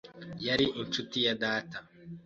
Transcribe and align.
yari 0.47 0.65
inshuti 0.81 1.17
ya 1.25 1.33
data. 1.43 1.77